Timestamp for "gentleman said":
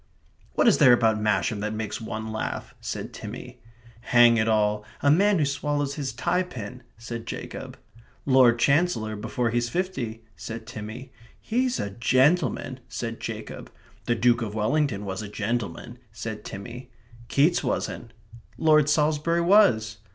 11.91-13.19, 15.27-16.43